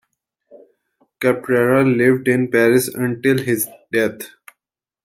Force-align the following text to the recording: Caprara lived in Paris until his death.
Caprara 1.19 1.83
lived 1.83 2.27
in 2.27 2.49
Paris 2.49 2.87
until 2.87 3.37
his 3.37 3.67
death. 3.91 4.31